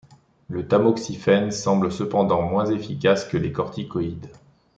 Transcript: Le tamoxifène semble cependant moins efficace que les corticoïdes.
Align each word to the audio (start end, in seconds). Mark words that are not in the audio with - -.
Le 0.49 0.67
tamoxifène 0.67 1.51
semble 1.51 1.91
cependant 1.91 2.41
moins 2.41 2.65
efficace 2.71 3.23
que 3.23 3.37
les 3.37 3.51
corticoïdes. 3.51 4.31